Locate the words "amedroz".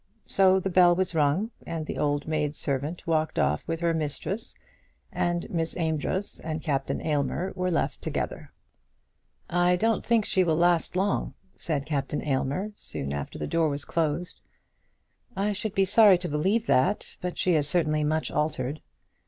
5.77-6.39